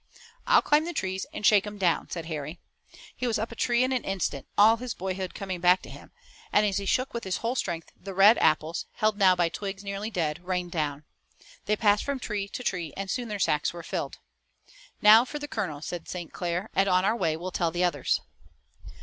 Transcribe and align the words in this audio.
"I'll 0.47 0.63
climb 0.63 0.85
the 0.85 0.95
trees, 0.95 1.27
and 1.31 1.45
shake 1.45 1.67
'em 1.67 1.77
down," 1.77 2.09
said 2.09 2.25
Harry. 2.25 2.57
He 3.15 3.27
was 3.27 3.37
up 3.37 3.51
a 3.51 3.55
tree 3.55 3.83
in 3.83 3.91
an 3.91 4.03
instant, 4.03 4.47
all 4.57 4.77
his 4.77 4.95
boyhood 4.95 5.35
coming 5.35 5.59
back 5.61 5.83
to 5.83 5.91
him, 5.91 6.09
and, 6.51 6.65
as 6.65 6.77
he 6.77 6.87
shook 6.87 7.13
with 7.13 7.23
his 7.23 7.37
whole 7.45 7.53
strength, 7.53 7.91
the 7.95 8.15
red 8.15 8.39
apples, 8.39 8.87
held 8.93 9.15
now 9.15 9.35
by 9.35 9.47
twigs 9.47 9.83
nearly 9.83 10.09
dead, 10.09 10.43
rained 10.43 10.71
down. 10.71 11.03
They 11.65 11.75
passed 11.75 12.03
from 12.03 12.19
tree 12.19 12.47
to 12.47 12.63
tree 12.63 12.93
and 12.97 13.11
soon 13.11 13.27
their 13.27 13.37
sacks 13.37 13.73
were 13.73 13.83
filled. 13.83 14.17
"Now 15.03 15.23
for 15.23 15.37
the 15.37 15.47
colonels," 15.47 15.85
said 15.85 16.09
St. 16.09 16.33
Clair, 16.33 16.71
"and 16.75 16.89
on 16.89 17.05
our 17.05 17.15
way 17.15 17.37
we'll 17.37 17.51
tell 17.51 17.69
the 17.69 17.83
others." 17.83 18.21